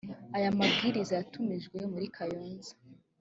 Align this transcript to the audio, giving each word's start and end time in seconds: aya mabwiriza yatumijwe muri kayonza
aya 0.35 0.57
mabwiriza 0.57 1.13
yatumijwe 1.19 1.77
muri 1.91 2.07
kayonza 2.15 2.73